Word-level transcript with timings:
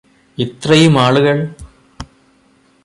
ഇത്രയും 0.37 0.99
ആളുകള് 0.99 1.43